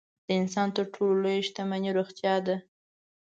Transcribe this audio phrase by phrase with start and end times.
[0.25, 2.55] د انسان تر ټولو لویه شتمني روغتیا ده.